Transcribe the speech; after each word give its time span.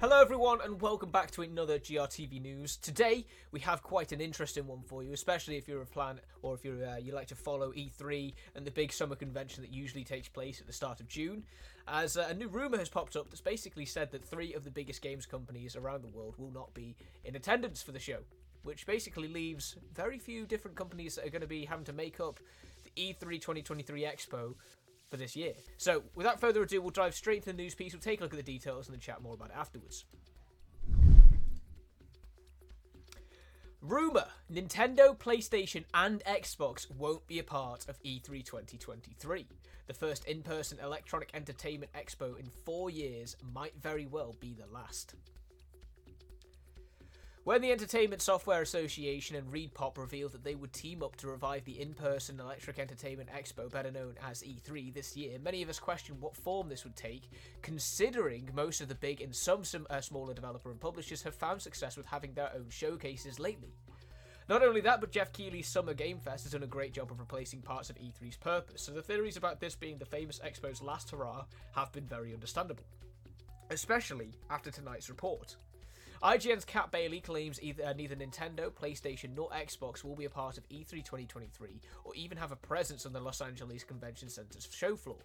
Hello, 0.00 0.18
everyone, 0.18 0.60
and 0.62 0.80
welcome 0.80 1.10
back 1.10 1.30
to 1.32 1.42
another 1.42 1.78
GRTV 1.78 2.40
news. 2.40 2.78
Today, 2.78 3.26
we 3.52 3.60
have 3.60 3.82
quite 3.82 4.12
an 4.12 4.20
interesting 4.22 4.66
one 4.66 4.80
for 4.80 5.02
you, 5.02 5.12
especially 5.12 5.58
if 5.58 5.68
you're 5.68 5.82
a 5.82 5.86
fan 5.86 6.20
or 6.40 6.54
if 6.54 6.64
you're 6.64 6.86
uh, 6.86 6.96
you 6.96 7.12
like 7.12 7.26
to 7.26 7.34
follow 7.34 7.70
E3 7.72 8.32
and 8.54 8.66
the 8.66 8.70
big 8.70 8.94
summer 8.94 9.14
convention 9.14 9.62
that 9.62 9.70
usually 9.70 10.02
takes 10.02 10.26
place 10.26 10.58
at 10.58 10.66
the 10.66 10.72
start 10.72 11.00
of 11.00 11.06
June. 11.06 11.44
As 11.86 12.16
uh, 12.16 12.28
a 12.30 12.34
new 12.34 12.48
rumor 12.48 12.78
has 12.78 12.88
popped 12.88 13.14
up 13.14 13.28
that's 13.28 13.42
basically 13.42 13.84
said 13.84 14.10
that 14.12 14.24
three 14.24 14.54
of 14.54 14.64
the 14.64 14.70
biggest 14.70 15.02
games 15.02 15.26
companies 15.26 15.76
around 15.76 16.02
the 16.02 16.08
world 16.08 16.34
will 16.38 16.50
not 16.50 16.72
be 16.72 16.96
in 17.24 17.36
attendance 17.36 17.82
for 17.82 17.92
the 17.92 17.98
show, 17.98 18.20
which 18.62 18.86
basically 18.86 19.28
leaves 19.28 19.76
very 19.92 20.18
few 20.18 20.46
different 20.46 20.78
companies 20.78 21.16
that 21.16 21.26
are 21.26 21.30
going 21.30 21.42
to 21.42 21.46
be 21.46 21.66
having 21.66 21.84
to 21.84 21.92
make 21.92 22.20
up 22.20 22.40
the 22.84 22.90
E3 23.14 23.34
2023 23.34 24.02
Expo 24.04 24.54
for 25.10 25.16
this 25.16 25.36
year. 25.36 25.52
So, 25.76 26.04
without 26.14 26.40
further 26.40 26.62
ado, 26.62 26.80
we'll 26.80 26.90
dive 26.90 27.14
straight 27.14 27.38
into 27.38 27.50
the 27.50 27.62
news 27.62 27.74
piece. 27.74 27.92
We'll 27.92 28.00
take 28.00 28.20
a 28.20 28.22
look 28.22 28.32
at 28.32 28.38
the 28.38 28.42
details 28.42 28.86
and 28.86 28.94
then 28.94 29.00
chat 29.00 29.20
more 29.20 29.34
about 29.34 29.50
it 29.50 29.56
afterwards. 29.56 30.04
Rumor 33.82 34.26
Nintendo, 34.52 35.16
PlayStation, 35.16 35.84
and 35.94 36.22
Xbox 36.24 36.90
won't 36.90 37.26
be 37.26 37.38
a 37.38 37.44
part 37.44 37.88
of 37.88 37.98
E 38.02 38.20
E3 38.20 38.44
2023. 38.44 39.46
The 39.86 39.94
first 39.94 40.26
in 40.26 40.42
person 40.42 40.78
electronic 40.82 41.30
entertainment 41.34 41.90
expo 41.94 42.38
in 42.38 42.46
four 42.64 42.90
years 42.90 43.36
might 43.52 43.72
very 43.80 44.06
well 44.06 44.36
be 44.38 44.52
the 44.52 44.66
last. 44.66 45.14
When 47.50 47.62
the 47.62 47.72
Entertainment 47.72 48.22
Software 48.22 48.62
Association 48.62 49.34
and 49.34 49.52
ReedPop 49.52 49.98
revealed 49.98 50.30
that 50.30 50.44
they 50.44 50.54
would 50.54 50.72
team 50.72 51.02
up 51.02 51.16
to 51.16 51.26
revive 51.26 51.64
the 51.64 51.80
in 51.80 51.94
person 51.94 52.38
Electric 52.38 52.78
Entertainment 52.78 53.28
Expo, 53.28 53.68
better 53.68 53.90
known 53.90 54.14
as 54.24 54.44
E3, 54.44 54.94
this 54.94 55.16
year, 55.16 55.36
many 55.40 55.60
of 55.60 55.68
us 55.68 55.80
questioned 55.80 56.20
what 56.20 56.36
form 56.36 56.68
this 56.68 56.84
would 56.84 56.94
take, 56.94 57.28
considering 57.60 58.48
most 58.54 58.80
of 58.80 58.86
the 58.86 58.94
big 58.94 59.20
and 59.20 59.34
some, 59.34 59.64
some 59.64 59.84
uh, 59.90 60.00
smaller 60.00 60.32
developer 60.32 60.70
and 60.70 60.80
publishers 60.80 61.24
have 61.24 61.34
found 61.34 61.60
success 61.60 61.96
with 61.96 62.06
having 62.06 62.34
their 62.34 62.52
own 62.54 62.66
showcases 62.68 63.40
lately. 63.40 63.74
Not 64.48 64.62
only 64.62 64.80
that, 64.82 65.00
but 65.00 65.10
Geoff 65.10 65.32
Keighley's 65.32 65.66
Summer 65.66 65.92
Game 65.92 66.20
Fest 66.20 66.44
has 66.44 66.52
done 66.52 66.62
a 66.62 66.68
great 66.68 66.92
job 66.92 67.10
of 67.10 67.18
replacing 67.18 67.62
parts 67.62 67.90
of 67.90 67.96
E3's 67.96 68.36
purpose, 68.36 68.80
so 68.82 68.92
the 68.92 69.02
theories 69.02 69.36
about 69.36 69.58
this 69.58 69.74
being 69.74 69.98
the 69.98 70.06
famous 70.06 70.38
Expo's 70.38 70.80
last 70.80 71.10
hurrah 71.10 71.46
have 71.74 71.90
been 71.90 72.06
very 72.06 72.32
understandable. 72.32 72.84
Especially 73.70 74.36
after 74.50 74.70
tonight's 74.70 75.08
report. 75.08 75.56
IGN's 76.22 76.66
Kat 76.66 76.90
Bailey 76.90 77.20
claims 77.20 77.58
either 77.62 77.82
uh, 77.82 77.94
neither 77.94 78.14
Nintendo, 78.14 78.70
PlayStation, 78.70 79.34
nor 79.34 79.48
Xbox 79.50 80.04
will 80.04 80.16
be 80.16 80.26
a 80.26 80.30
part 80.30 80.58
of 80.58 80.64
E 80.68 80.84
E3 80.84 81.02
2023 81.02 81.80
or 82.04 82.14
even 82.14 82.36
have 82.36 82.52
a 82.52 82.56
presence 82.56 83.06
on 83.06 83.14
the 83.14 83.20
Los 83.20 83.40
Angeles 83.40 83.84
Convention 83.84 84.28
Center's 84.28 84.68
show 84.70 84.96
floor. 84.96 85.16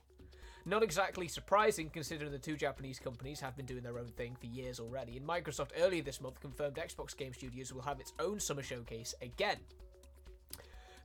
Not 0.66 0.84
exactly 0.84 1.28
surprising 1.28 1.90
considering 1.90 2.32
the 2.32 2.40
two 2.40 2.56
Japanese 2.56 2.98
companies 2.98 3.42
have 3.42 3.58
been 3.58 3.66
doing 3.66 3.84
their 3.84 4.00
own 4.00 4.08
thing 4.16 4.38
for 4.40 4.46
years 4.46 4.80
already, 4.80 5.18
and 5.18 5.28
Microsoft 5.28 5.72
earlier 5.78 6.02
this 6.02 6.22
month 6.22 6.40
confirmed 6.40 6.78
Xbox 6.78 7.16
Game 7.16 7.34
Studios 7.34 7.74
will 7.74 7.82
have 7.82 8.00
its 8.00 8.14
own 8.20 8.40
summer 8.40 8.64
showcase 8.64 9.14
again. 9.22 9.58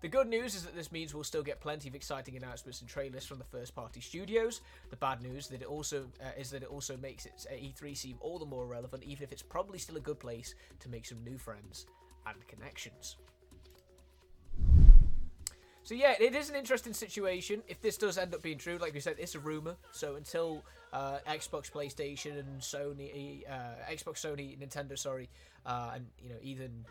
The 0.01 0.09
good 0.09 0.29
news 0.29 0.55
is 0.55 0.65
that 0.65 0.75
this 0.75 0.91
means 0.91 1.15
we'll 1.15 1.25
still 1.25 1.43
get 1.43 1.61
plenty 1.61 1.89
of 1.89 1.95
exciting 1.95 2.35
announcements 2.37 2.81
and 2.81 2.89
trailers 2.89 3.27
from 3.27 3.39
the 3.39 3.45
first-party 3.45 4.01
studios. 4.01 4.63
The 4.89 4.97
bad 4.97 5.23
news 5.23 5.49
that 5.49 5.61
it 5.61 5.67
also 5.67 6.07
uh, 6.23 6.31
is 6.39 6.51
that 6.51 6.63
it 6.63 6.71
also 6.71 6.97
makes 6.97 7.27
its 7.27 7.45
uh, 7.47 7.51
E3 7.51 7.95
seem 7.95 8.17
all 8.21 8.39
the 8.39 8.47
more 8.47 8.67
relevant, 8.67 9.05
even 9.05 9.25
if 9.25 9.31
it's 9.31 9.43
probably 9.43 9.79
still 9.79 9.99
a 9.99 10.01
good 10.01 10.19
place 10.19 10.55
to 10.81 10.89
make 10.89 11.05
some 11.05 11.23
new 11.23 11.37
friends 11.37 11.87
and 12.27 12.37
connections. 12.49 13.17
So 15.83 15.95
yeah, 15.95 16.15
it 16.19 16.35
is 16.35 16.49
an 16.49 16.57
interesting 16.57 16.95
situation. 16.95 17.63
If 17.69 17.83
this 17.83 17.99
does 17.99 18.17
end 18.17 18.35
up 18.35 18.43
being 18.43 18.59
true, 18.59 18.79
like 18.79 18.95
we 18.95 19.01
said, 19.01 19.17
it's 19.19 19.35
a 19.35 19.41
rumor. 19.41 19.77
So 19.93 20.15
until 20.15 20.63
uh, 20.95 21.19
Xbox, 21.29 21.71
PlayStation, 21.71 22.39
and 22.39 22.61
Sony, 22.61 23.43
uh, 23.51 23.91
Xbox, 23.91 24.25
Sony, 24.25 24.59
Nintendo, 24.59 24.97
sorry, 24.97 25.29
uh, 25.67 25.93
and 25.95 26.07
you 26.23 26.31
know 26.31 26.37
even 26.43 26.85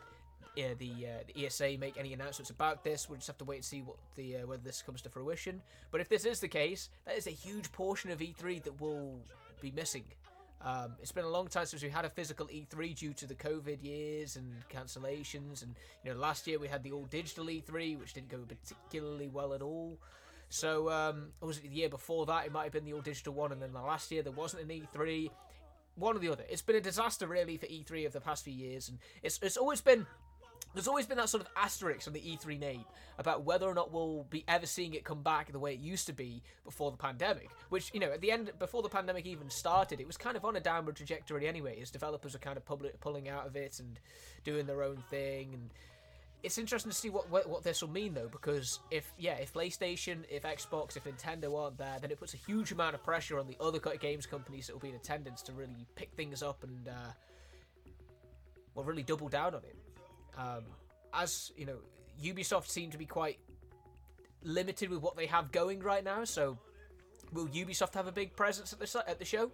uh, 0.58 0.76
the 0.78 0.92
uh, 0.92 1.24
the 1.34 1.46
ESA 1.46 1.78
make 1.80 1.98
any 1.98 2.14
announcements 2.14 2.50
about 2.50 2.84
this, 2.84 3.10
we'll 3.10 3.18
just 3.18 3.28
have 3.28 3.38
to 3.38 3.46
wait 3.46 3.58
and 3.58 3.66
see 3.66 3.82
what 3.82 3.98
the 4.16 4.38
uh, 4.38 4.48
whether 4.48 4.64
this 4.64 4.82
comes 4.82 5.02
to 5.04 5.10
fruition. 5.10 5.62
But 5.92 6.02
if 6.02 6.10
this 6.10 6.26
is 6.26 6.40
the 6.40 6.48
case, 6.48 6.90
that 7.06 7.18
is 7.18 7.28
a 7.28 7.32
huge 7.32 7.72
portion 7.72 8.12
of 8.12 8.20
E3 8.20 8.64
that 8.64 8.80
will 8.82 9.20
be 9.62 9.72
missing. 9.72 10.04
Um, 10.62 10.96
it's 11.02 11.14
been 11.14 11.24
a 11.24 11.30
long 11.30 11.48
time 11.48 11.66
since 11.66 11.82
we 11.82 11.90
had 11.90 12.04
a 12.04 12.10
physical 12.10 12.48
E3 12.48 12.96
due 12.96 13.14
to 13.14 13.28
the 13.28 13.36
COVID 13.36 13.82
years 13.82 14.36
and 14.36 14.54
cancellations. 14.74 15.64
And 15.64 15.76
you 16.04 16.12
know, 16.12 16.20
last 16.20 16.48
year 16.48 16.60
we 16.60 16.68
had 16.68 16.84
the 16.84 16.92
all 16.92 17.06
digital 17.06 17.46
E3, 17.46 17.98
which 17.98 18.14
didn't 18.14 18.30
go 18.30 18.40
particularly 18.40 19.30
well 19.30 19.54
at 19.54 19.62
all. 19.62 19.98
So, 20.50 20.90
um, 20.90 21.28
or 21.42 21.48
was 21.48 21.60
it 21.60 21.64
the 21.64 21.70
year 21.70 21.90
before 21.90 22.26
that? 22.26 22.46
It 22.46 22.52
might 22.52 22.64
have 22.64 22.74
been 22.74 22.86
the 22.86 22.94
all 22.94 23.02
digital 23.02 23.34
one, 23.34 23.52
and 23.52 23.62
then 23.62 23.72
the 23.72 23.82
last 23.82 24.12
year 24.12 24.24
there 24.24 24.34
wasn't 24.34 24.64
an 24.64 24.70
E3. 24.70 25.30
One 25.96 26.16
or 26.16 26.20
the 26.20 26.30
other. 26.30 26.44
It's 26.50 26.62
been 26.62 26.78
a 26.78 26.82
disaster 26.82 27.28
really 27.28 27.58
for 27.58 27.68
E3 27.68 28.06
of 28.06 28.14
the 28.14 28.22
past 28.22 28.44
few 28.44 28.54
years, 28.54 28.90
and 28.90 29.00
it's 29.22 29.40
it's 29.42 29.58
always 29.58 29.82
been 29.82 30.08
there's 30.74 30.88
always 30.88 31.08
been 31.08 31.18
that 31.18 31.30
sort 31.30 31.42
of 31.42 31.50
asterisk 31.56 32.08
on 32.08 32.14
the 32.14 32.20
E3 32.20 32.60
name 32.60 32.86
about 33.18 33.44
whether 33.44 33.66
or 33.66 33.74
not 33.74 33.92
we'll 33.92 34.26
be 34.30 34.44
ever 34.48 34.66
seeing 34.66 34.94
it 34.94 35.04
come 35.04 35.24
back 35.24 35.52
the 35.52 35.60
way 35.60 35.74
it 35.74 35.80
used 35.80 36.06
to 36.08 36.14
be 36.14 36.44
before 36.64 36.92
the 36.92 36.98
pandemic. 36.98 37.50
Which, 37.70 37.92
you 37.94 38.00
know, 38.00 38.12
at 38.12 38.22
the 38.22 38.32
end, 38.32 38.52
before 38.60 38.84
the 38.84 38.90
pandemic 38.90 39.26
even 39.26 39.50
started, 39.50 40.00
it 40.00 40.08
was 40.08 40.18
kind 40.18 40.38
of 40.38 40.46
on 40.46 40.56
a 40.56 40.60
downward 40.60 40.96
trajectory 40.96 41.48
anyway, 41.48 41.80
as 41.82 41.90
developers 41.90 42.34
were 42.34 42.40
kind 42.40 42.58
of 42.58 42.66
public, 42.66 43.00
pulling 43.00 43.30
out 43.30 43.48
of 43.48 43.56
it 43.56 43.80
and 43.80 44.00
doing 44.44 44.68
their 44.68 44.84
own 44.84 44.98
thing. 45.10 45.54
And 45.54 45.70
it's 46.44 46.58
interesting 46.58 46.92
to 46.92 46.98
see 46.98 47.10
what, 47.10 47.30
what 47.30 47.50
what 47.50 47.64
this 47.64 47.82
will 47.82 47.90
mean 47.90 48.14
though, 48.14 48.30
because 48.30 48.80
if 48.92 49.12
yeah, 49.18 49.36
if 49.36 49.54
PlayStation, 49.54 50.20
if 50.30 50.44
Xbox, 50.44 50.96
if 50.96 51.04
Nintendo 51.04 51.60
aren't 51.60 51.78
there, 51.78 51.98
then 52.00 52.12
it 52.12 52.20
puts 52.20 52.34
a 52.34 52.38
huge 52.38 52.72
amount 52.72 52.96
of 52.96 53.04
pressure 53.04 53.40
on 53.40 53.48
the 53.48 53.58
other 53.60 53.80
games 53.80 54.26
companies 54.26 54.68
that 54.68 54.74
will 54.74 54.80
be 54.80 54.90
in 54.90 54.96
attendance 54.96 55.42
to 55.44 55.52
really 55.52 55.86
pick 55.96 56.14
things 56.14 56.42
up 56.42 56.64
and 56.64 56.88
uh, 56.88 57.12
well, 58.76 58.86
really 58.86 59.04
double 59.04 59.28
down 59.28 59.56
on 59.56 59.62
it. 59.64 59.76
Um, 60.40 60.64
as 61.14 61.52
you 61.58 61.66
know, 61.66 61.78
Ubisoft 62.24 62.68
seem 62.68 62.92
to 62.92 62.98
be 62.98 63.06
quite 63.06 63.40
limited 64.44 64.90
with 64.90 65.02
what 65.02 65.18
they 65.18 65.26
have 65.26 65.52
going 65.52 65.82
right 65.82 66.04
now. 66.04 66.24
So, 66.24 66.58
will 67.34 67.48
Ubisoft 67.48 67.94
have 67.96 68.08
a 68.08 68.12
big 68.12 68.36
presence 68.36 68.72
at 68.72 68.80
the 68.80 69.04
at 69.08 69.20
the 69.20 69.26
show? 69.26 69.52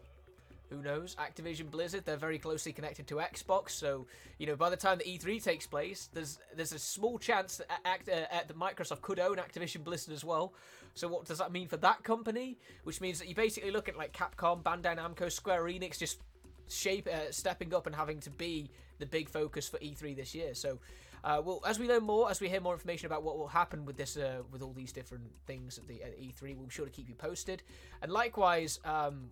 Who 0.69 0.81
knows? 0.81 1.16
Activision 1.16 1.69
Blizzard, 1.69 2.06
they're 2.06 2.18
very 2.18 2.40
closely 2.40 2.74
connected 2.74 3.06
to 3.07 3.16
Xbox, 3.16 3.72
so 3.72 4.07
you 4.40 4.47
know 4.47 4.56
by 4.56 4.69
the 4.69 4.78
time 4.78 4.97
the 4.97 5.03
E3 5.03 5.44
takes 5.44 5.68
place, 5.68 6.09
there's 6.13 6.40
there's 6.56 6.74
a 6.74 6.79
small 6.79 7.19
chance 7.19 7.57
that, 7.57 7.68
Act, 7.85 8.09
uh, 8.09 8.25
uh, 8.31 8.40
that 8.47 8.57
Microsoft 8.57 9.01
could 9.01 9.19
own 9.19 9.38
Activision 9.38 9.84
Blizzard 9.84 10.13
as 10.13 10.24
well. 10.24 10.53
So 10.95 11.07
what 11.07 11.25
does 11.25 11.38
that 11.40 11.51
mean 11.51 11.68
for 11.68 11.78
that 11.78 12.03
company? 12.03 12.57
Which 12.84 13.00
means 13.01 13.19
that 13.19 13.28
you 13.28 13.35
basically 13.35 13.72
look 13.72 13.90
at 13.90 13.97
like 13.97 14.13
Capcom, 14.13 14.63
Bandai 14.63 14.97
Namco, 14.97 15.31
Square 15.31 15.66
Enix 15.66 16.00
just 16.00 16.19
shape 16.67 17.07
uh, 17.07 17.31
stepping 17.31 17.73
up 17.73 17.85
and 17.87 17.95
having 17.95 18.19
to 18.21 18.29
be 18.29 18.69
the 18.99 19.05
big 19.05 19.29
focus 19.29 19.67
for 19.67 19.77
E3 19.79 20.15
this 20.15 20.33
year. 20.33 20.53
So, 20.53 20.79
uh, 21.23 21.41
well, 21.43 21.61
as 21.65 21.79
we 21.79 21.87
learn 21.87 22.03
more, 22.03 22.29
as 22.29 22.39
we 22.39 22.49
hear 22.49 22.61
more 22.61 22.73
information 22.73 23.07
about 23.07 23.23
what 23.23 23.37
will 23.37 23.47
happen 23.47 23.85
with 23.85 23.97
this, 23.97 24.17
uh, 24.17 24.41
with 24.51 24.61
all 24.61 24.73
these 24.73 24.91
different 24.91 25.23
things 25.47 25.77
at 25.77 25.87
the 25.87 26.03
at 26.03 26.19
E3, 26.19 26.55
we'll 26.55 26.65
be 26.65 26.71
sure 26.71 26.85
to 26.85 26.91
keep 26.91 27.09
you 27.09 27.15
posted. 27.15 27.63
And 28.01 28.11
likewise, 28.11 28.79
um, 28.85 29.31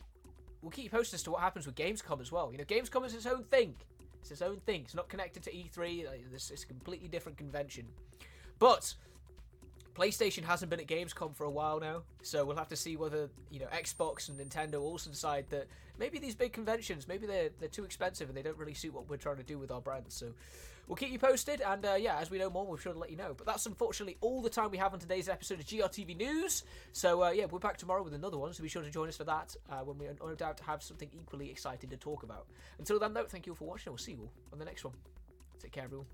we'll 0.62 0.72
keep 0.72 0.86
you 0.86 0.90
posted 0.90 1.16
as 1.16 1.24
to 1.24 1.32
what 1.32 1.42
happens 1.42 1.66
with 1.66 1.76
Gamescom 1.76 2.20
as 2.22 2.32
well. 2.32 2.52
You 2.52 2.58
know, 2.58 2.64
Gamescom 2.64 3.06
is 3.06 3.14
its 3.14 3.26
own 3.26 3.44
thing. 3.44 3.76
It's 4.22 4.32
its 4.32 4.42
own 4.42 4.58
thing. 4.62 4.82
It's 4.86 4.96
not 4.96 5.10
connected 5.10 5.44
to 5.44 5.52
E3. 5.52 6.08
like, 6.08 6.32
This 6.32 6.50
it's 6.50 6.64
a 6.64 6.68
completely 6.68 7.10
different 7.10 7.38
convention. 7.38 7.86
But 8.58 8.96
PlayStation 9.96 10.44
hasn't 10.44 10.70
been 10.70 10.80
at 10.80 10.88
Gamescom 10.88 11.36
for 11.36 11.44
a 11.44 11.52
while 11.52 11.80
now, 11.80 12.04
so 12.22 12.46
we'll 12.46 12.58
have 12.58 12.70
to 12.70 12.76
see 12.76 12.96
whether 12.96 13.30
you 13.52 13.60
know 13.60 13.68
Xbox 13.68 14.30
and 14.30 14.40
Nintendo 14.40 14.82
also 14.82 15.10
decide 15.10 15.46
that 15.50 15.68
maybe 16.00 16.20
these 16.20 16.36
big 16.36 16.54
conventions, 16.54 17.08
maybe 17.08 17.28
they're 17.28 17.50
they're 17.60 17.70
too 17.70 17.84
expensive 17.84 18.28
and 18.28 18.38
they 18.38 18.42
don't 18.42 18.58
really 18.58 18.74
suit 18.74 18.94
what 18.94 19.10
we're 19.10 19.18
trying 19.18 19.38
to 19.38 19.44
do 19.44 19.60
with 19.60 19.72
our 19.72 19.82
brands. 19.82 20.16
So 20.16 20.34
we'll 20.88 20.96
keep 20.96 21.12
you 21.12 21.20
posted, 21.20 21.62
and 21.62 21.86
uh, 21.86 21.94
yeah, 21.94 22.18
as 22.18 22.32
we 22.32 22.40
know 22.40 22.50
more, 22.50 22.66
we'll 22.66 22.78
sure 22.78 22.94
to 22.94 23.00
let 23.00 23.12
you 23.12 23.18
know. 23.18 23.34
But 23.38 23.46
that's 23.46 23.66
unfortunately 23.66 24.18
all 24.22 24.42
the 24.42 24.50
time 24.50 24.72
we 24.72 24.78
have 24.78 24.94
on 24.94 25.00
today's 25.00 25.30
episode 25.30 25.60
of 25.60 25.66
GRTV 25.66 26.18
News. 26.18 26.64
So 26.92 27.24
uh, 27.24 27.30
yeah, 27.30 27.46
we're 27.46 27.60
back 27.60 27.78
tomorrow 27.78 28.04
with 28.04 28.14
another 28.14 28.38
one, 28.38 28.52
so 28.54 28.64
be 28.64 28.70
sure 28.70 28.82
to 28.82 28.90
join 28.90 29.10
us 29.10 29.18
for 29.18 29.26
that 29.26 29.56
uh, 29.70 29.80
when 29.80 29.98
we 29.98 30.08
no 30.20 30.36
doubt 30.36 30.60
have 30.66 30.82
something 30.82 31.10
equally 31.14 31.52
exciting 31.52 31.90
to 31.92 31.98
talk 31.98 32.24
about. 32.24 32.48
Until 32.80 33.00
then, 33.00 33.14
though, 33.14 33.26
thank 33.26 33.46
you 33.46 33.52
all 33.52 33.58
for 33.58 33.66
watching. 33.66 33.92
We'll 33.92 33.98
see 33.98 34.14
you 34.14 34.22
all 34.22 34.32
on 34.52 34.60
the 34.60 34.66
next 34.66 34.84
one. 34.84 34.94
Take 35.62 35.72
care, 35.72 35.84
everyone. 35.84 36.08